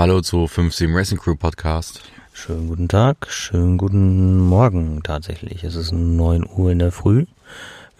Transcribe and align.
Hallo 0.00 0.22
zu 0.22 0.46
57 0.46 0.88
Racing 0.94 1.18
Crew 1.18 1.36
Podcast. 1.36 2.00
Schönen 2.32 2.68
guten 2.68 2.88
Tag, 2.88 3.26
schönen 3.28 3.76
guten 3.76 4.38
Morgen 4.38 5.02
tatsächlich. 5.02 5.62
Es 5.62 5.74
ist 5.74 5.92
9 5.92 6.46
Uhr 6.56 6.72
in 6.72 6.78
der 6.78 6.90
Früh. 6.90 7.26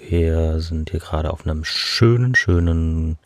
Wir 0.08 0.62
sind 0.62 0.88
hier 0.88 1.00
gerade 1.00 1.30
auf 1.30 1.44
einem 1.44 1.62
schönen, 1.62 2.34
schönen 2.34 3.18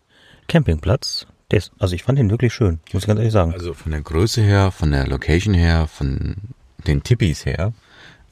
Campingplatz. 0.48 1.28
Ist, 1.52 1.70
also 1.78 1.94
ich 1.94 2.02
fand 2.02 2.18
ihn 2.18 2.30
wirklich 2.30 2.52
schön, 2.52 2.80
muss 2.92 3.04
ich 3.04 3.06
ganz 3.06 3.18
ehrlich 3.18 3.32
sagen. 3.32 3.52
Also 3.52 3.74
von 3.74 3.92
der 3.92 4.00
Größe 4.00 4.42
her, 4.42 4.72
von 4.72 4.90
der 4.90 5.06
Location 5.06 5.54
her, 5.54 5.86
von 5.86 6.34
den 6.84 7.04
Tippis 7.04 7.46
her, 7.46 7.72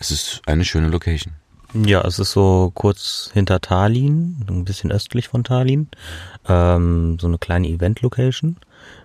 es 0.01 0.11
ist 0.11 0.43
eine 0.47 0.65
schöne 0.65 0.89
Location. 0.89 1.35
Ja, 1.73 2.01
es 2.01 2.19
ist 2.19 2.33
so 2.33 2.73
kurz 2.75 3.31
hinter 3.33 3.61
Tallinn, 3.61 4.45
ein 4.49 4.65
bisschen 4.65 4.91
östlich 4.91 5.29
von 5.29 5.45
Tallinn. 5.45 5.87
Ähm, 6.49 7.17
so 7.21 7.29
eine 7.29 7.39
kleine 7.39 7.69
Event-Location 7.69 8.57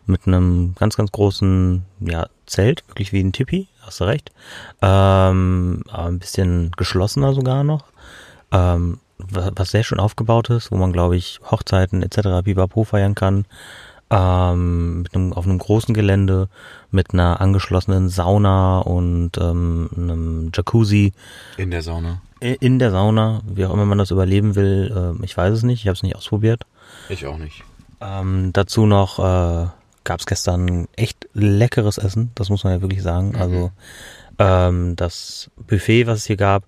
mit 0.05 0.28
einem 0.28 0.75
ganz, 0.80 0.96
ganz 0.98 1.12
großen 1.12 1.84
ja, 2.00 2.28
Zelt, 2.46 2.83
wirklich 2.88 3.11
wie 3.11 3.21
ein 3.21 3.33
Tipi, 3.33 3.68
hast 3.82 4.00
du 4.00 4.06
recht. 4.06 4.32
Ähm, 4.82 5.83
aber 5.89 6.06
ein 6.06 6.19
bisschen 6.19 6.71
geschlossener 6.78 7.33
sogar 7.33 7.64
noch. 7.64 7.86
Ähm, 8.52 9.00
was 9.18 9.71
sehr 9.71 9.83
schön 9.83 10.00
aufgebaut 10.00 10.50
ist, 10.50 10.71
wo 10.71 10.78
man, 10.78 10.93
glaube 10.93 11.18
ich, 11.18 11.39
Hochzeiten 11.50 12.04
etc. 12.04 12.43
Bibapo 12.43 12.83
feiern 12.83 13.16
kann. 13.16 13.46
Ähm, 14.10 15.02
mit 15.02 15.16
einem, 15.16 15.33
auf 15.33 15.46
einem 15.46 15.57
großen 15.57 15.94
Gelände 15.94 16.47
mit 16.91 17.14
einer 17.14 17.41
angeschlossenen 17.41 18.07
Sauna 18.07 18.80
und 18.80 19.32
ähm, 19.38 19.89
einem 19.97 20.52
Jacuzzi. 20.54 21.11
In 21.57 21.71
der 21.71 21.82
Sauna. 21.82 22.21
In 22.39 22.80
der 22.80 22.91
Sauna, 22.91 23.41
wie 23.46 23.66
auch 23.66 23.74
immer 23.74 23.86
man 23.86 23.97
das 23.97 24.11
überleben 24.11 24.55
will, 24.55 25.18
äh, 25.19 25.25
ich 25.25 25.36
weiß 25.36 25.54
es 25.54 25.64
nicht, 25.64 25.82
ich 25.82 25.88
habe 25.88 25.96
es 25.96 26.04
nicht 26.04 26.16
ausprobiert. 26.16 26.66
Ich 27.10 27.25
auch 27.25 27.38
nicht. 27.38 27.64
Ähm, 28.00 28.51
dazu 28.54 28.86
noch 28.86 29.19
äh, 29.19 29.68
gab 30.04 30.19
es 30.19 30.25
gestern 30.25 30.88
echt 30.96 31.28
leckeres 31.33 31.97
Essen, 31.97 32.31
das 32.36 32.50
muss 32.50 32.64
man 32.64 32.73
ja 32.73 32.81
wirklich 32.81 33.03
sagen. 33.03 33.30
Mhm. 33.30 33.36
Also 33.36 33.72
ähm, 34.39 34.95
das 34.95 35.49
Buffet, 35.55 36.07
was 36.07 36.19
es 36.19 36.25
hier 36.25 36.38
gab, 36.38 36.63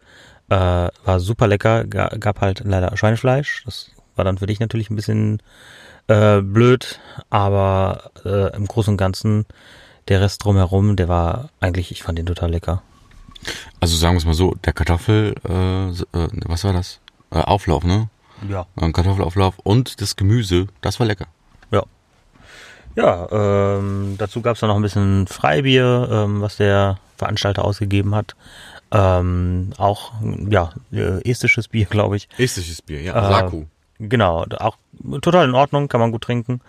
äh, 0.50 0.56
war 1.06 1.20
super 1.20 1.48
lecker, 1.48 1.86
G 1.86 2.06
gab 2.20 2.42
halt 2.42 2.62
leider 2.66 2.96
Schweinefleisch. 2.98 3.64
Das 3.66 3.92
war 4.16 4.26
dann 4.26 4.38
für 4.38 4.48
dich 4.48 4.60
natürlich 4.60 4.90
ein 4.90 4.96
bisschen 4.96 5.42
äh, 6.08 6.42
blöd, 6.42 7.00
aber 7.30 8.12
äh, 8.26 8.56
im 8.56 8.66
Großen 8.66 8.94
und 8.94 8.98
Ganzen 8.98 9.46
der 10.08 10.22
Rest 10.22 10.44
drumherum, 10.44 10.96
der 10.96 11.08
war 11.08 11.50
eigentlich, 11.60 11.92
ich 11.92 12.04
fand 12.04 12.18
den 12.18 12.26
total 12.26 12.50
lecker. 12.50 12.82
Also 13.80 13.96
sagen 13.96 14.16
wir 14.16 14.18
es 14.18 14.26
mal 14.26 14.34
so, 14.34 14.56
der 14.66 14.74
Kartoffel, 14.74 15.36
äh, 15.48 15.90
äh, 15.90 16.28
was 16.46 16.64
war 16.64 16.74
das? 16.74 17.00
Äh, 17.32 17.38
Auflauf, 17.38 17.84
ne? 17.84 18.10
Ja. 18.48 18.66
Ein 18.76 18.94
Kartoffelauflauf 18.94 19.60
und 19.60 20.02
das 20.02 20.16
Gemüse, 20.16 20.68
das 20.82 21.00
war 21.00 21.08
lecker. 21.08 21.28
Ja. 21.72 21.84
Ja, 22.96 23.28
ähm, 23.32 24.16
dazu 24.18 24.42
gab 24.42 24.56
es 24.56 24.62
dann 24.62 24.70
noch 24.70 24.76
ein 24.76 24.82
bisschen 24.82 25.28
Freibier, 25.28 26.08
ähm, 26.12 26.42
was 26.42 26.58
der 26.58 26.98
Veranstalter 27.18 27.66
ausgegeben 27.66 28.16
hat. 28.16 28.36
Ähm, 28.92 29.72
auch, 29.78 30.14
ja, 30.50 30.72
äh, 30.92 31.22
estisches 31.30 31.68
Bier, 31.68 31.86
glaube 31.86 32.16
ich. 32.18 32.28
Estisches 32.38 32.82
Bier, 32.82 33.02
ja, 33.02 33.16
äh, 33.16 33.34
Saku. 33.34 33.66
Genau, 34.00 34.46
auch 34.60 34.78
total 35.22 35.48
in 35.48 35.56
Ordnung, 35.56 35.90
kann 35.90 36.00
man 36.00 36.12
gut 36.12 36.24
trinken. 36.24 36.62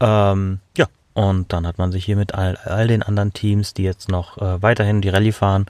Ähm, 0.00 0.60
ja, 0.76 0.86
und 1.14 1.52
dann 1.52 1.66
hat 1.66 1.78
man 1.78 1.92
sich 1.92 2.04
hier 2.04 2.16
mit 2.16 2.34
all, 2.34 2.56
all 2.56 2.88
den 2.88 3.02
anderen 3.02 3.32
Teams, 3.32 3.72
die 3.72 3.84
jetzt 3.84 4.08
noch 4.08 4.38
äh, 4.38 4.60
weiterhin 4.62 5.00
die 5.00 5.08
Rallye 5.08 5.32
fahren, 5.32 5.66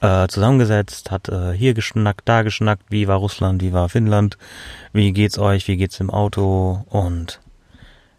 äh, 0.00 0.28
zusammengesetzt, 0.28 1.10
hat 1.10 1.28
äh, 1.28 1.52
hier 1.52 1.74
geschnackt, 1.74 2.22
da 2.24 2.42
geschnackt, 2.42 2.84
wie 2.90 3.08
war 3.08 3.18
Russland, 3.18 3.62
wie 3.62 3.72
war 3.72 3.88
Finnland, 3.88 4.36
wie 4.92 5.12
geht's 5.12 5.38
euch, 5.38 5.68
wie 5.68 5.76
geht's 5.76 6.00
im 6.00 6.10
Auto 6.10 6.84
und 6.88 7.40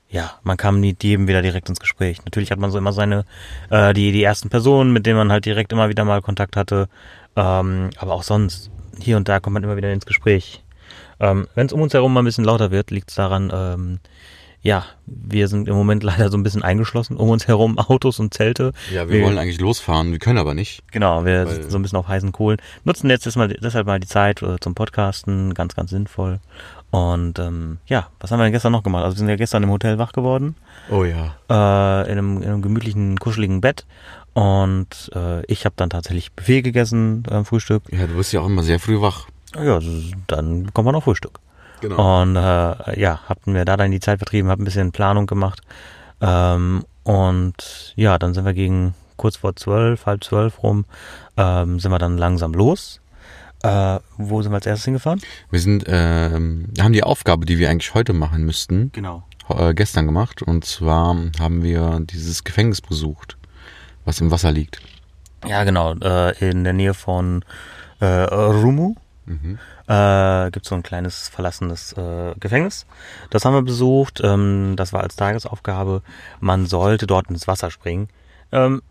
ja, 0.10 0.32
man 0.44 0.58
kam 0.58 0.82
mit 0.82 1.04
jedem 1.04 1.28
wieder 1.30 1.42
direkt 1.42 1.70
ins 1.70 1.80
Gespräch. 1.80 2.18
Natürlich 2.26 2.52
hat 2.52 2.60
man 2.60 2.70
so 2.70 2.78
immer 2.78 2.92
seine, 2.92 3.26
äh, 3.70 3.94
die, 3.94 4.12
die 4.12 4.24
ersten 4.24 4.50
Personen, 4.50 4.92
mit 4.92 5.06
denen 5.06 5.18
man 5.18 5.32
halt 5.32 5.46
direkt 5.46 5.72
immer 5.72 5.88
wieder 5.88 6.04
mal 6.04 6.22
Kontakt 6.22 6.58
hatte, 6.58 6.90
ähm, 7.38 7.90
aber 7.98 8.14
auch 8.14 8.24
sonst, 8.24 8.72
hier 9.00 9.16
und 9.16 9.30
da 9.30 9.40
kommt 9.40 9.54
man 9.54 9.64
immer 9.64 9.78
wieder 9.78 9.92
ins 9.92 10.06
Gespräch. 10.06 10.64
Ähm, 11.22 11.48
Wenn 11.56 11.68
es 11.68 11.74
um 11.74 11.82
uns 11.82 11.94
herum 11.94 12.14
mal 12.14 12.22
ein 12.22 12.26
bisschen 12.26 12.44
lauter 12.44 12.72
wird, 12.72 12.92
liegt 12.92 13.10
es 13.10 13.16
daran, 13.16 13.52
ähm, 13.54 14.00
ja, 14.62 14.86
wir 15.06 15.48
sind 15.48 15.68
im 15.68 15.76
Moment 15.76 16.04
leider 16.04 16.30
so 16.30 16.38
ein 16.38 16.44
bisschen 16.44 16.64
eingeschlossen. 16.64 17.18
Um 17.18 17.30
uns 17.30 17.48
herum 17.48 17.78
Autos 17.78 18.20
und 18.20 18.34
Zelte. 18.34 18.74
Ja, 18.92 19.08
wir, 19.08 19.20
wir 19.20 19.26
wollen 19.26 19.38
eigentlich 19.38 19.60
losfahren, 19.60 20.12
wir 20.12 20.20
können 20.20 20.38
aber 20.38 20.54
nicht. 20.54 20.84
Genau, 20.92 21.26
wir 21.26 21.48
sind 21.48 21.72
so 21.72 21.78
ein 21.78 21.82
bisschen 21.82 21.98
auf 21.98 22.08
heißen 22.08 22.32
Kohlen. 22.32 22.58
Nutzen 22.84 23.10
jetzt 23.10 23.26
deshalb 23.26 23.88
mal 23.88 24.00
die 24.00 24.08
Zeit 24.08 24.42
äh, 24.42 24.60
zum 24.60 24.76
Podcasten, 24.76 25.54
ganz, 25.54 25.76
ganz 25.76 25.90
sinnvoll. 25.90 26.40
Und 26.92 27.40
ähm, 27.40 27.78
ja, 27.88 28.10
was 28.20 28.32
haben 28.32 28.40
wir 28.40 28.44
denn 28.44 28.52
gestern 28.52 28.74
noch 28.74 28.84
gemacht? 28.84 29.06
Also 29.06 29.16
wir 29.16 29.20
sind 29.20 29.30
ja 29.30 29.38
gestern 29.38 29.64
im 29.64 29.70
Hotel 29.70 29.98
wach 29.98 30.12
geworden. 30.12 30.56
Oh 30.90 31.06
ja. 31.06 31.36
Äh, 31.50 32.12
in, 32.12 32.18
einem, 32.18 32.38
in 32.42 32.50
einem 32.50 32.62
gemütlichen, 32.62 33.18
kuscheligen 33.18 33.62
Bett. 33.62 33.86
Und 34.34 35.10
äh, 35.16 35.46
ich 35.46 35.66
habe 35.66 35.74
dann 35.78 35.90
tatsächlich 35.90 36.34
Buffet 36.34 36.62
gegessen 36.62 37.24
am 37.30 37.46
Frühstück. 37.46 37.84
Ja, 37.92 38.08
du 38.08 38.16
bist 38.16 38.34
ja 38.34 38.42
auch 38.42 38.46
immer 38.46 38.64
sehr 38.64 38.80
früh 38.80 39.00
wach. 39.00 39.28
Ja, 39.56 39.80
dann 40.28 40.74
kommt 40.74 40.86
man 40.86 40.96
auf 40.96 41.06
Frühstück. 41.06 41.40
Genau. 41.82 42.22
Und 42.22 42.36
äh, 42.36 43.00
ja, 43.00 43.20
hatten 43.28 43.54
wir 43.54 43.66
da 43.66 43.76
dann 43.78 43.92
die 43.92 44.00
Zeit 44.00 44.20
vertrieben, 44.20 44.50
haben 44.50 44.62
ein 44.62 44.66
bisschen 44.66 44.92
Planung 44.92 45.26
gemacht. 45.26 45.62
Ähm, 46.22 46.84
und 47.04 47.94
ja, 47.96 48.18
dann 48.20 48.34
sind 48.34 48.46
wir 48.46 48.54
gegen 48.54 48.94
kurz 49.18 49.38
vor 49.38 49.56
zwölf, 49.56 50.06
halb 50.06 50.24
zwölf 50.24 50.64
rum, 50.64 50.86
ähm, 51.38 51.80
sind 51.80 51.92
wir 51.92 52.00
dann 52.00 52.18
langsam 52.18 52.54
los. 52.54 53.02
Äh, 53.64 54.00
wo 54.18 54.42
sind 54.42 54.52
wir 54.52 54.56
als 54.56 54.66
erstes 54.66 54.86
hingefahren? 54.86 55.22
Wir 55.52 55.60
sind, 55.60 55.84
ähm, 55.88 56.70
haben 56.80 56.94
die 56.94 57.04
Aufgabe, 57.04 57.46
die 57.46 57.60
wir 57.60 57.70
eigentlich 57.70 57.94
heute 57.94 58.14
machen 58.14 58.44
müssten, 58.44 58.92
Genau. 58.94 59.24
äh, 59.50 59.74
gestern 59.76 60.06
gemacht. 60.08 60.42
Und 60.42 60.66
zwar 60.66 61.16
haben 61.40 61.62
wir 61.64 62.00
dieses 62.02 62.44
Gefängnis 62.44 62.82
besucht, 62.82 63.38
was 64.06 64.20
im 64.20 64.32
Wasser 64.32 64.52
liegt. 64.52 64.82
Ja, 65.48 65.64
genau. 65.64 65.94
Äh, 65.96 66.50
in 66.50 66.64
der 66.64 66.74
Nähe 66.74 66.94
von 66.96 67.44
äh, 68.00 68.06
Rumu 68.06 68.96
Mhm. 69.26 69.60
äh, 69.88 70.50
gibt 70.52 70.66
so 70.66 70.76
ein 70.76 70.84
kleines 70.84 71.30
verlassenes 71.30 71.94
äh, 71.94 72.34
Gefängnis. 72.40 72.86
Das 73.30 73.46
haben 73.46 73.54
wir 73.54 73.62
besucht. 73.62 74.20
Ähm, 74.24 74.74
das 74.76 74.94
war 74.94 75.02
als 75.02 75.16
Tagesaufgabe. 75.16 76.02
Man 76.40 76.66
sollte 76.66 77.08
dort 77.08 77.30
ins 77.30 77.48
Wasser 77.48 77.72
springen. 77.72 78.10
Ähm, 78.52 78.82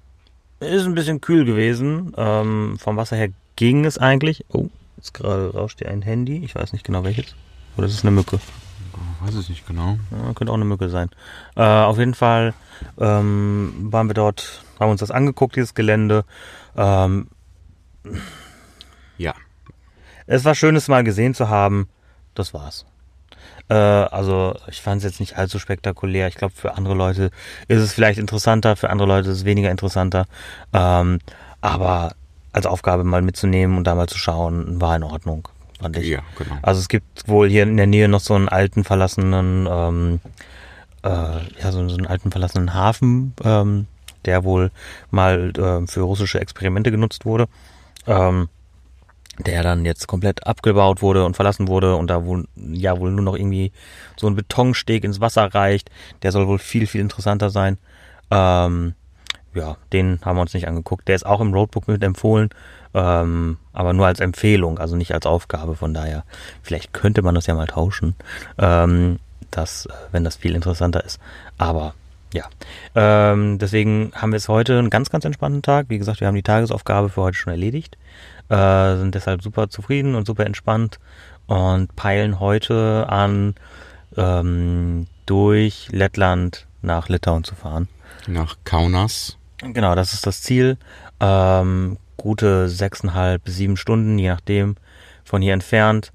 ist 0.61 0.85
ein 0.85 0.95
bisschen 0.95 1.21
kühl 1.21 1.45
gewesen. 1.45 2.13
Ähm, 2.17 2.77
vom 2.79 2.97
Wasser 2.97 3.17
her 3.17 3.29
ging 3.57 3.85
es 3.85 3.99
eigentlich. 3.99 4.45
Oh, 4.49 4.69
jetzt 4.97 5.15
gerade 5.15 5.53
rauscht 5.53 5.79
hier 5.79 5.91
ein 5.91 6.03
Handy. 6.03 6.45
Ich 6.45 6.55
weiß 6.55 6.73
nicht 6.73 6.85
genau 6.85 7.03
welches. 7.05 7.35
Oder 7.77 7.87
ist 7.87 7.95
es 7.95 8.03
eine 8.03 8.11
Mücke? 8.11 8.39
Weiß 9.21 9.35
ich 9.37 9.49
nicht 9.49 9.67
genau. 9.67 9.99
Ja, 10.11 10.33
könnte 10.35 10.51
auch 10.53 10.57
eine 10.57 10.65
Mücke 10.65 10.89
sein. 10.89 11.11
Äh, 11.57 11.63
auf 11.63 11.99
jeden 11.99 12.15
Fall 12.15 12.55
ähm, 12.99 13.89
waren 13.91 14.09
wir 14.09 14.15
dort, 14.15 14.65
haben 14.79 14.91
uns 14.91 15.01
das 15.01 15.11
angeguckt, 15.11 15.57
dieses 15.57 15.75
Gelände. 15.75 16.25
Ähm, 16.77 17.29
Ja. 19.19 19.35
Es 20.31 20.45
war 20.45 20.55
schön, 20.55 20.77
es 20.77 20.89
mal 20.89 21.03
gesehen 21.03 21.35
zu 21.35 21.49
haben. 21.49 21.89
Das 22.35 22.55
war's. 22.55 22.87
Äh, 23.69 23.75
also 23.75 24.55
ich 24.69 24.81
fand 24.81 24.99
es 24.99 25.05
jetzt 25.05 25.21
nicht 25.21 25.37
allzu 25.37 25.59
spektakulär. 25.59 26.29
Ich 26.29 26.37
glaube, 26.37 26.55
für 26.55 26.77
andere 26.77 26.95
Leute 26.95 27.31
ist 27.67 27.81
es 27.81 27.93
vielleicht 27.93 28.19
interessanter, 28.19 28.77
für 28.77 28.91
andere 28.91 29.09
Leute 29.09 29.29
ist 29.31 29.39
es 29.39 29.45
weniger 29.45 29.71
interessanter. 29.71 30.27
Ähm, 30.73 31.19
aber 31.61 32.15
als 32.53 32.67
Aufgabe 32.67 33.03
mal 33.03 33.23
mitzunehmen 33.23 33.77
und 33.77 33.85
da 33.85 33.95
mal 33.97 34.09
zu 34.09 34.19
schauen, 34.19 34.81
war 34.81 34.95
in 34.95 35.03
Ordnung, 35.03 35.49
fand 35.81 35.97
ich. 35.97 36.07
Ja, 36.09 36.21
genau. 36.39 36.59
Also 36.63 36.81
es 36.81 36.89
gibt 36.89 37.29
wohl 37.29 37.49
hier 37.49 37.65
in 37.65 37.77
der 37.77 37.89
Nähe 37.89 38.09
noch 38.09 38.21
so 38.21 38.35
einen 38.35 38.49
alten 38.49 38.85
verlassenen, 38.85 39.69
ähm, 39.69 40.21
äh, 41.03 41.09
ja, 41.09 41.73
so, 41.73 41.89
so 41.89 41.97
einen 41.97 42.07
alten 42.07 42.31
verlassenen 42.31 42.73
Hafen, 42.73 43.35
ähm, 43.45 43.89
der 44.27 44.45
wohl 44.45 44.71
mal 45.11 45.53
äh, 45.57 45.87
für 45.89 46.03
russische 46.03 46.41
Experimente 46.41 46.93
genutzt 46.93 47.25
wurde. 47.25 47.49
Ähm, 48.07 48.49
der 49.43 49.63
dann 49.63 49.85
jetzt 49.85 50.07
komplett 50.07 50.47
abgebaut 50.47 51.03
wurde 51.03 51.25
und 51.25 51.37
verlassen 51.37 51.69
wurde 51.69 51.97
und 51.97 52.09
da 52.09 52.25
wohl, 52.25 52.47
ja 52.57 52.99
wohl 52.99 53.11
nur 53.11 53.25
noch 53.25 53.37
irgendwie 53.37 53.73
so 54.17 54.27
ein 54.27 54.37
Betonsteg 54.37 55.05
ins 55.05 55.21
Wasser 55.21 55.55
reicht. 55.55 55.91
Der 56.23 56.33
soll 56.33 56.47
wohl 56.49 56.59
viel, 56.59 56.87
viel 56.87 57.01
interessanter 57.01 57.51
sein. 57.51 57.79
Ähm, 58.31 58.95
ja, 59.55 59.77
den 59.93 60.21
haben 60.25 60.37
wir 60.37 60.43
uns 60.43 60.55
nicht 60.55 60.69
angeguckt. 60.69 61.09
Der 61.09 61.17
ist 61.17 61.27
auch 61.27 61.41
im 61.41 61.53
Roadbook 61.53 61.89
mit 61.89 62.03
empfohlen, 62.03 62.51
ähm, 62.95 63.59
aber 63.73 63.93
nur 63.93 64.07
als 64.07 64.21
Empfehlung, 64.21 64.79
also 64.79 64.97
nicht 64.97 65.13
als 65.13 65.27
Aufgabe. 65.27 65.75
Von 65.75 65.95
daher, 65.95 66.25
vielleicht 66.63 66.93
könnte 66.93 67.23
man 67.23 67.35
das 67.35 67.47
ja 67.47 67.55
mal 67.55 67.67
tauschen, 67.67 68.15
ähm, 68.59 69.19
das, 69.51 69.89
wenn 70.13 70.25
das 70.25 70.37
viel 70.37 70.55
interessanter 70.55 71.05
ist. 71.05 71.21
Aber 71.59 71.95
ja, 72.33 72.45
ähm, 72.95 73.59
deswegen 73.59 74.13
haben 74.15 74.33
wir 74.33 74.37
es 74.37 74.49
heute 74.49 74.79
einen 74.79 74.91
ganz, 74.91 75.11
ganz 75.11 75.25
entspannten 75.25 75.63
Tag. 75.63 75.87
Wie 75.89 75.99
gesagt, 75.99 76.21
wir 76.21 76.29
haben 76.29 76.37
die 76.37 76.43
Tagesaufgabe 76.43 77.09
für 77.09 77.23
heute 77.23 77.37
schon 77.37 77.53
erledigt, 77.53 77.99
äh, 78.51 78.97
sind 78.97 79.15
deshalb 79.15 79.43
super 79.43 79.71
zufrieden 79.71 80.15
und 80.15 80.27
super 80.27 80.45
entspannt 80.45 80.99
und 81.47 81.95
peilen 81.97 82.41
heute 82.41 83.07
an, 83.09 83.55
ähm, 84.17 85.07
durch 85.27 85.89
Lettland 85.91 86.67
nach 86.83 87.09
Litauen 87.09 87.45
zu 87.45 87.55
fahren. 87.55 87.89
Nach 88.27 88.57
Kaunas. 88.65 89.37
Genau, 89.63 89.95
das 89.95 90.13
ist 90.13 90.27
das 90.27 90.43
Ziel. 90.43 90.77
Ähm, 91.21 91.99
gute 92.17 92.69
sechseinhalb, 92.69 93.49
sieben 93.49 93.77
Stunden, 93.77 94.19
je 94.19 94.29
nachdem, 94.29 94.77
von 95.25 95.43
hier 95.43 95.55
entfernt. 95.55 96.13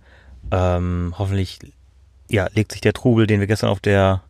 Ähm, 0.52 1.14
hoffentlich 1.18 1.60
ja, 2.30 2.48
legt 2.54 2.72
sich 2.72 2.82
der 2.82 2.94
Trubel, 2.94 3.28
den 3.28 3.40
wir 3.40 3.48
gestern 3.48 3.70
auf 3.70 3.80
der 3.80 4.22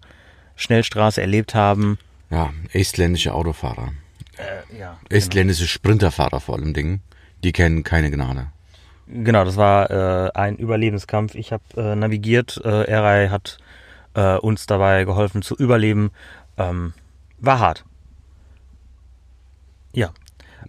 Schnellstraße 0.56 1.22
erlebt 1.22 1.56
haben, 1.56 1.98
Ja, 2.30 2.52
estländische 2.72 3.34
Autofahrer. 3.34 3.92
Äh, 4.38 4.78
ja. 4.80 4.98
Estländische 5.10 5.68
Sprinterfahrer 5.68 6.40
vor 6.40 6.56
allem 6.56 6.74
Dingen. 6.74 7.02
Die 7.43 7.51
kennen 7.51 7.83
keine 7.83 8.11
Gnade. 8.11 8.47
Genau, 9.07 9.45
das 9.45 9.55
war 9.55 9.91
äh, 9.91 10.31
ein 10.33 10.55
Überlebenskampf. 10.55 11.35
Ich 11.35 11.51
habe 11.51 11.63
äh, 11.77 11.95
navigiert, 11.95 12.59
äh, 12.65 12.85
Eray 12.85 13.29
hat 13.29 13.59
äh, 14.15 14.37
uns 14.37 14.65
dabei 14.65 15.03
geholfen 15.03 15.43
zu 15.43 15.55
überleben. 15.55 16.11
Ähm, 16.57 16.93
war 17.39 17.59
hart. 17.59 17.85
Ja. 19.93 20.09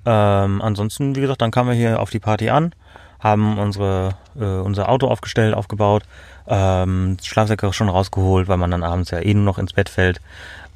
Ähm, 0.05 0.61
ansonsten, 0.61 1.17
wie 1.17 1.21
gesagt, 1.21 1.41
dann 1.41 1.51
kamen 1.51 1.71
wir 1.71 1.77
hier 1.77 2.01
auf 2.01 2.11
die 2.11 2.19
Party 2.19 2.51
an, 2.51 2.75
haben 3.19 3.59
unsere, 3.59 4.15
äh, 4.39 4.45
unser 4.45 4.89
Auto 4.89 5.09
aufgestellt, 5.09 5.55
aufgebaut, 5.55 6.05
ähm, 6.47 7.17
Schlafsäcke 7.23 7.73
schon 7.73 7.89
rausgeholt, 7.89 8.49
weil 8.49 8.59
man 8.59 8.71
dann 8.71 8.85
abends 8.85 9.11
ja 9.11 9.19
eh 9.19 9.35
nur 9.35 9.45
noch 9.45 9.59
ins 9.59 9.73
Bett 9.73 9.89
fällt. 9.89 10.21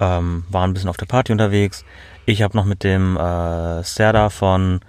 Ähm, 0.00 0.44
waren 0.48 0.70
ein 0.70 0.74
bisschen 0.74 0.88
auf 0.88 0.96
der 0.96 1.06
Party 1.06 1.30
unterwegs. 1.30 1.84
Ich 2.24 2.42
habe 2.42 2.56
noch 2.56 2.64
mit 2.64 2.82
dem 2.84 3.16
äh, 3.16 3.82
Serda 3.84 4.30
von 4.30 4.80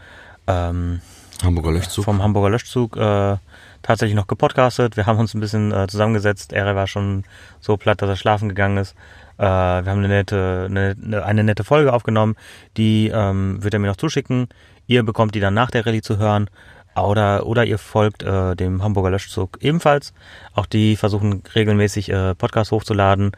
ähm, 0.70 1.02
Hamburger 1.44 1.72
Löschzug. 1.72 2.06
vom 2.06 2.22
Hamburger 2.22 2.50
Löschzug 2.52 2.96
äh, 2.98 3.38
tatsächlich 3.82 4.16
noch 4.16 4.28
gepodcastet. 4.28 4.96
Wir 4.98 5.06
haben 5.06 5.18
uns 5.20 5.34
ein 5.34 5.40
bisschen 5.40 5.72
äh, 5.72 5.88
zusammengesetzt. 5.88 6.54
Er 6.54 6.76
war 6.76 6.88
schon 6.88 7.24
so 7.60 7.78
platt, 7.78 8.02
dass 8.02 8.10
er 8.10 8.16
schlafen 8.16 8.50
gegangen 8.50 8.78
ist. 8.78 8.96
Äh, 9.38 9.44
wir 9.44 9.48
haben 9.92 10.00
eine 10.00 10.08
nette, 10.08 10.68
eine, 10.70 10.96
eine- 11.04 11.26
eine 11.26 11.44
nette 11.44 11.64
Folge 11.64 11.92
aufgenommen. 11.94 12.36
Die 12.78 13.08
ähm, 13.14 13.64
wird 13.64 13.74
er 13.74 13.80
mir 13.80 13.88
noch 13.88 13.96
zuschicken. 13.96 14.50
Ihr 14.88 15.04
bekommt 15.04 15.34
die 15.36 15.40
dann 15.40 15.54
nach 15.56 15.72
der 15.72 15.86
Rallye 15.86 16.02
zu 16.02 16.18
hören. 16.18 16.48
Oder, 16.96 17.46
oder 17.48 17.66
ihr 17.66 17.78
folgt 17.78 18.22
äh, 18.22 18.54
dem 18.56 18.84
Hamburger 18.84 19.12
Löschzug 19.12 19.58
ebenfalls. 19.62 20.14
Auch 20.54 20.66
die 20.66 20.98
versuchen 20.98 21.42
regelmäßig 21.56 22.10
äh, 22.12 22.36
Podcasts 22.36 22.72
hochzuladen 22.72 23.32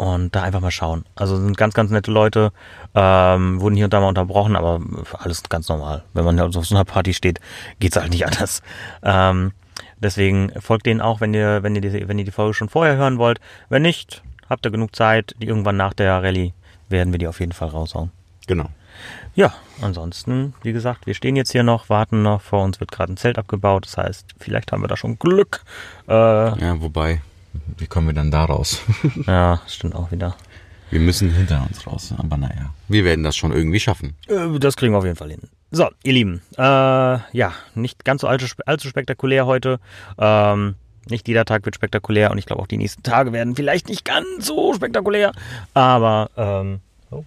und 0.00 0.34
da 0.34 0.42
einfach 0.42 0.60
mal 0.60 0.70
schauen. 0.70 1.04
Also 1.14 1.36
sind 1.36 1.58
ganz, 1.58 1.74
ganz 1.74 1.90
nette 1.90 2.10
Leute, 2.10 2.52
ähm, 2.94 3.60
wurden 3.60 3.76
hier 3.76 3.84
und 3.84 3.92
da 3.92 4.00
mal 4.00 4.08
unterbrochen, 4.08 4.56
aber 4.56 4.80
alles 5.18 5.42
ganz 5.48 5.68
normal. 5.68 6.04
Wenn 6.14 6.24
man 6.24 6.40
auf 6.40 6.54
so 6.66 6.74
einer 6.74 6.86
Party 6.86 7.12
steht, 7.12 7.38
geht's 7.80 7.96
halt 7.96 8.10
nicht 8.10 8.26
anders. 8.26 8.62
Ähm, 9.02 9.52
deswegen 9.98 10.52
folgt 10.58 10.86
denen 10.86 11.02
auch, 11.02 11.20
wenn 11.20 11.34
ihr, 11.34 11.62
wenn 11.62 11.74
ihr 11.74 11.82
die, 11.82 12.08
wenn 12.08 12.18
ihr 12.18 12.24
die 12.24 12.30
Folge 12.30 12.54
schon 12.54 12.70
vorher 12.70 12.96
hören 12.96 13.18
wollt. 13.18 13.40
Wenn 13.68 13.82
nicht, 13.82 14.22
habt 14.48 14.64
ihr 14.66 14.70
genug 14.70 14.96
Zeit. 14.96 15.34
Die 15.42 15.46
irgendwann 15.46 15.76
nach 15.76 15.92
der 15.92 16.22
Rallye 16.22 16.54
werden 16.88 17.12
wir 17.12 17.18
die 17.18 17.28
auf 17.28 17.40
jeden 17.40 17.52
Fall 17.52 17.68
raushauen. 17.68 18.10
Genau. 18.46 18.70
Ja, 19.34 19.52
ansonsten, 19.82 20.54
wie 20.62 20.72
gesagt, 20.72 21.06
wir 21.06 21.14
stehen 21.14 21.36
jetzt 21.36 21.52
hier 21.52 21.62
noch, 21.62 21.88
warten 21.90 22.22
noch. 22.22 22.40
Vor 22.40 22.64
uns 22.64 22.80
wird 22.80 22.90
gerade 22.90 23.12
ein 23.12 23.16
Zelt 23.18 23.38
abgebaut. 23.38 23.84
Das 23.84 23.98
heißt, 23.98 24.34
vielleicht 24.38 24.72
haben 24.72 24.82
wir 24.82 24.88
da 24.88 24.96
schon 24.96 25.18
Glück. 25.18 25.62
Äh, 26.08 26.12
Ja, 26.12 26.80
wobei, 26.80 27.20
wie 27.78 27.86
kommen 27.86 28.06
wir 28.08 28.14
dann 28.14 28.30
da 28.30 28.44
raus? 28.44 28.80
ja, 29.26 29.60
stimmt 29.66 29.94
auch 29.94 30.10
wieder. 30.12 30.36
wir 30.90 31.00
müssen 31.00 31.30
hinter 31.32 31.66
uns 31.68 31.86
raus, 31.86 32.12
aber 32.16 32.36
naja. 32.36 32.74
Wir 32.88 33.04
werden 33.04 33.24
das 33.24 33.36
schon 33.36 33.52
irgendwie 33.52 33.80
schaffen. 33.80 34.14
Äh, 34.28 34.58
Das 34.58 34.76
kriegen 34.76 34.92
wir 34.92 34.98
auf 34.98 35.04
jeden 35.04 35.16
Fall 35.16 35.30
hin. 35.30 35.42
So, 35.70 35.88
ihr 36.02 36.12
Lieben, 36.12 36.42
äh, 36.58 36.62
ja, 36.62 37.52
nicht 37.74 38.04
ganz 38.04 38.22
so 38.22 38.26
allzu, 38.26 38.46
allzu 38.66 38.88
spektakulär 38.88 39.46
heute. 39.46 39.78
Ähm, 40.18 40.74
nicht 41.08 41.28
jeder 41.28 41.44
Tag 41.44 41.64
wird 41.64 41.74
spektakulär 41.76 42.30
und 42.30 42.38
ich 42.38 42.46
glaube 42.46 42.60
auch 42.62 42.66
die 42.66 42.76
nächsten 42.76 43.02
Tage 43.02 43.32
werden 43.32 43.54
vielleicht 43.56 43.88
nicht 43.88 44.04
ganz 44.04 44.46
so 44.46 44.74
spektakulär. 44.74 45.32
Aber 45.74 46.30
ähm, 46.36 46.80
oh, 47.12 47.24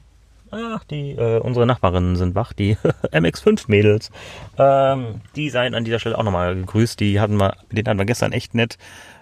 ach, 0.52 0.84
die 0.84 1.12
äh, 1.12 1.40
unsere 1.40 1.66
Nachbarinnen 1.66 2.16
sind 2.18 2.36
wach, 2.36 2.52
die 2.54 2.76
MX5-Mädels. 3.14 4.12
Ähm, 4.58 5.22
die 5.38 5.50
seien 5.50 5.74
an 5.74 5.86
dieser 5.86 6.00
Stelle 6.00 6.18
auch 6.18 6.24
nochmal 6.24 6.54
gegrüßt. 6.56 7.00
Die 7.00 7.20
hatten 7.22 7.38
wir, 7.38 7.56
mit 7.70 7.78
denen 7.78 7.88
hatten 7.88 8.00
wir 8.00 8.06
gestern 8.06 8.34
echt 8.34 8.54
nett, 8.56 8.78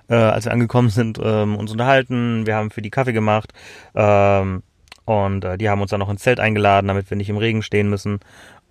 äh, 0.10 0.16
als 0.16 0.46
wir 0.46 0.52
angekommen 0.52 0.90
sind, 0.90 1.20
ähm, 1.24 1.56
uns 1.56 1.72
unterhalten. 1.72 2.46
Wir 2.46 2.56
haben 2.56 2.72
für 2.72 2.82
die 2.82 2.90
Kaffee 2.90 3.14
gemacht. 3.14 3.54
Ähm, 3.96 4.64
und 5.06 5.44
äh, 5.44 5.58
die 5.58 5.70
haben 5.70 5.82
uns 5.82 5.92
dann 5.92 6.00
noch 6.00 6.10
ins 6.10 6.22
Zelt 6.22 6.40
eingeladen, 6.40 6.88
damit 6.88 7.10
wir 7.10 7.18
nicht 7.18 7.30
im 7.30 7.38
Regen 7.38 7.64
stehen 7.64 7.90
müssen. 7.90 8.20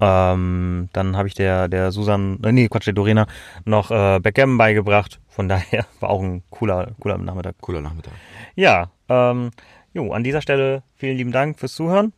Ähm, 0.00 0.88
dann 0.92 1.16
habe 1.16 1.28
ich 1.28 1.34
der, 1.34 1.68
der 1.68 1.92
Susan, 1.92 2.38
äh, 2.42 2.52
nee, 2.52 2.68
Quatsch, 2.68 2.86
der 2.86 2.94
Dorena 2.94 3.26
noch 3.64 3.90
äh, 3.90 4.18
Backgammon 4.20 4.56
beigebracht. 4.56 5.20
Von 5.28 5.48
daher 5.50 5.86
war 6.00 6.10
auch 6.10 6.22
ein 6.22 6.42
cooler, 6.50 6.92
cooler 7.00 7.18
Nachmittag. 7.18 7.56
Cooler 7.60 7.80
Nachmittag. 7.82 8.12
Ja, 8.54 8.90
ähm, 9.08 9.50
jo, 9.92 10.12
an 10.12 10.24
dieser 10.24 10.40
Stelle 10.40 10.82
vielen 10.94 11.16
lieben 11.16 11.32
Dank 11.32 11.58
fürs 11.58 11.74
Zuhören. 11.74 12.12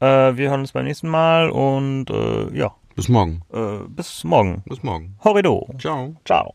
Äh, 0.00 0.36
wir 0.36 0.50
hören 0.50 0.60
uns 0.60 0.72
beim 0.72 0.84
nächsten 0.84 1.08
Mal 1.08 1.48
und 1.50 2.10
äh, 2.10 2.52
ja, 2.54 2.74
Bis 2.96 3.08
morgen. 3.08 3.42
äh, 3.52 3.88
bis 3.88 4.24
morgen. 4.24 4.62
Bis 4.66 4.82
morgen. 4.82 5.16
Horrido. 5.24 5.70
Ciao. 5.78 6.16
Ciao. 6.24 6.54